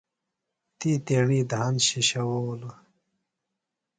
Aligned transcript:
تی 0.77 0.91
تیݨی 1.05 1.39
دھان 1.51 1.73
شِشوؤلوۡ۔ 1.87 2.77